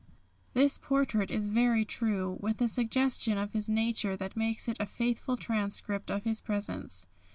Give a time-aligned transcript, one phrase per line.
[0.55, 4.87] This portrait is very true, with a suggestion of his nature that makes it a
[4.87, 7.05] faithful transcript of his presence.